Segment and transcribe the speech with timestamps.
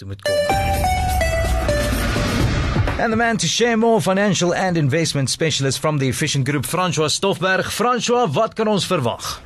[0.00, 0.34] toe moet kom.
[3.00, 7.08] And the man to share more financial and investment specialist from the Efficient Group, François
[7.08, 7.64] Stoffberg.
[7.72, 9.40] François, wat kan ons verwag?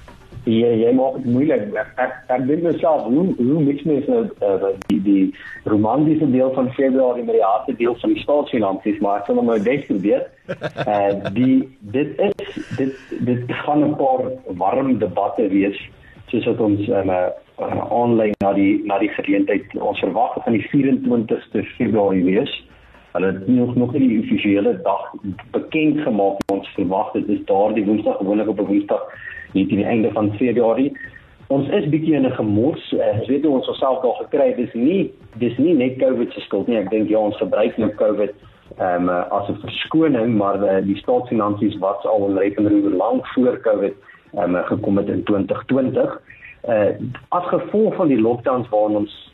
[0.45, 1.71] Ja, jy maak dit moeilik.
[1.79, 5.23] Ek ek dink myself hoe hoe mens mens nou uh, die die
[5.71, 9.57] romantiese deel van Februarie met die harde deel van die staatsfinansies, maar ek sal nou
[9.69, 10.27] bes probeer.
[10.51, 11.63] Uh, die
[11.95, 14.27] dit is dit dit gaan 'n paar
[14.61, 15.79] warm debatte wees
[16.35, 20.65] soos wat ons um, uh, online na die na die geleentheid ons verwag van die
[20.73, 22.53] 24ste Februarie wees.
[23.15, 25.13] Hulle het nog nog nie die offisiële dag
[25.55, 29.05] bekend gemaak ons verwag dit is daardie Woensdag gewoonlik op 'n Woensdag
[29.53, 30.97] hier teen die einde van Februarie.
[31.47, 32.93] Ons is bietjie in 'n gemors.
[32.93, 34.55] Uh, ons weet ons osself daar gekry.
[34.57, 36.79] Dis nie dis nie net COVID se skuld nie.
[36.79, 38.35] Ek dink ja, ons gebruik nou COVID
[38.79, 43.61] ehm um, as 'n verskoning, maar uh, die staatsfinansies wat al in rekening lank voor
[43.61, 43.95] COVID
[44.39, 46.21] um, gekom het in 2020.
[46.69, 46.89] Uh
[47.29, 49.33] as gevolg van die lockdowns waarin ons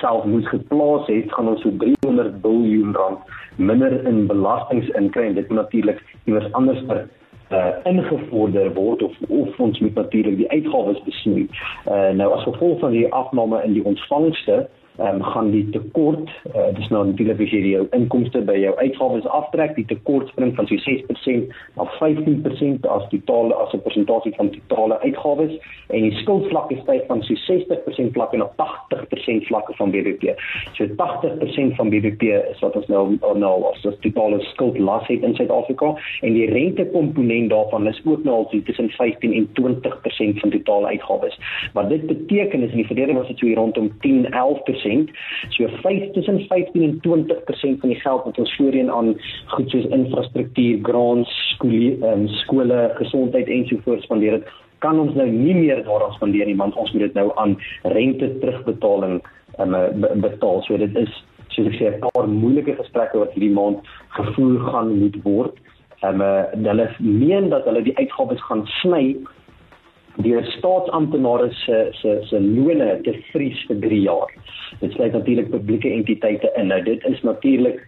[0.00, 3.18] self moes geplaas het, gaan ons so 300 miljard rand
[3.56, 7.06] minder in belastings inkry en dit natuurlik iewers anders vir
[7.50, 11.46] uh ingevorder word of of ons moet natuurlik die uitgawes besnoei.
[11.86, 14.66] Uh nou as gevolg van die afname in die ontvangste
[14.98, 19.26] um, gaan die tekort, uh, dis nou natuurlik as jy jou inkomste by jou uitgawes
[19.36, 24.50] aftrek, die tekort spring van so 6% na 15% as totaal as 'n persentasie van
[24.50, 25.52] totale uitgawes
[25.88, 30.34] en die skuldvlakke styg van so 60% vlakke na 80% vlakke van BBP.
[30.74, 35.34] So 80% van BBP is wat ons nou nou as die totale skuldlas het in
[35.34, 40.86] Suid-Afrika en die rentekomponent daarvan is ook nou al tussen 15 en 20% van totale
[40.86, 41.38] uitgawes.
[41.72, 45.10] Wat dit beteken is in die verlede was dit so rondom 10 11% 20%.
[45.56, 49.14] So 5 tussen 15 en 20% van die geld wat ons voorheen aan
[49.46, 55.54] goed soos infrastruktuur, grants, skole, um, skole, gesondheid ensovoorts spandeer het, kan ons nou nie
[55.54, 59.20] meer daaraan spandeer nie, want ons moet dit nou aan rente terugbetaling
[59.58, 59.76] um,
[60.20, 60.62] betaal.
[60.66, 61.22] So dit is
[61.54, 63.78] soos ek sê 'n paar moeilike gesprekke wat hierdie maand
[64.18, 65.56] gevoer gaan moet word.
[66.04, 69.16] Ehm um, hulle meen dat hulle die uitgawes gaan sny
[70.24, 74.32] deur staatsamptenare se se se lone te vries vir 3 jaar.
[74.80, 76.66] Dit sluit natuurlik publieke entiteite in.
[76.66, 77.80] Nou dit is natuurlik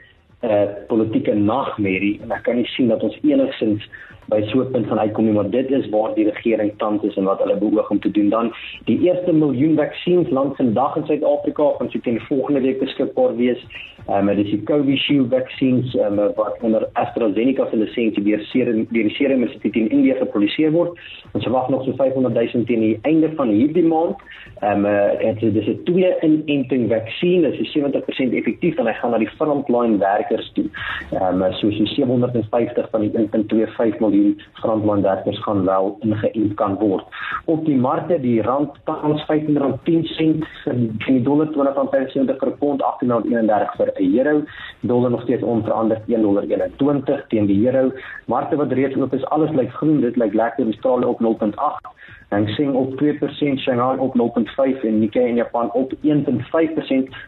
[0.43, 3.83] 'n uh, politieke nagmerrie en ek kan nie sien dat ons enigsins
[4.29, 7.17] by so 'n punt van uitkom nie, maar dit is waar die regering tans is
[7.17, 8.29] en wat hulle beoog om te doen.
[8.29, 8.53] Dan
[8.85, 13.61] die eerste miljoen vaksines langs vandag in Suid-Afrika gaan so teen volgende week beskikbaar wees.
[14.09, 19.03] Ehm um, dis die Covishield vaksines um, wat onder AstraZeneca se lisensie deur Serum deur
[19.03, 20.99] die Serum Instituut in Indië geproduseer word.
[21.39, 24.19] Ons verwag nog so 500 000 teen die einde van hierdie maand.
[24.59, 28.93] Ehm um, uh, dit is 'n twee inenting vaksin, dit is 70% effektief en hy
[28.93, 30.65] gaan na die frontline werkers toe.
[31.13, 36.75] Ehm um, so so 750 van die 1.25 miljoen frontline werkers gaan wel ingeënt kan
[36.75, 37.05] word.
[37.45, 40.75] Op die markte die rand tans R15.10 vir
[41.07, 44.43] die dollar 20.75 vir pond 18.31 vir 'n euro,
[44.81, 47.93] dollar nog steeds onveranderd 1.21 teen die euro.
[48.27, 51.97] Markte wat reeds oop is, alles lyk groen, dit lyk lekker, die strale op 0.8
[52.29, 55.99] Hang Seng op 2%, Shanghai op 0.5 en Nikkei in Japan op 1.5%.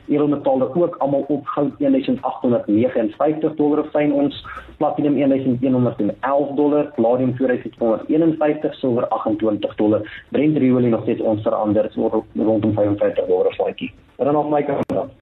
[0.09, 4.47] Edelmetale ook almal op goud 1859 dollar fyn ons,
[4.77, 10.25] platinum 1111 dollar, palladium 2251, silwer 28 dollar.
[10.28, 11.94] Brent olie nog steeds onveranderd,
[12.34, 13.93] rondom 55 dollar vir 'n kyk.
[14.17, 15.11] Dan nog my kant.